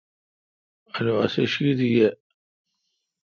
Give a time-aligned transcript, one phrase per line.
[0.93, 2.09] اولو اسی شیشت یہ۔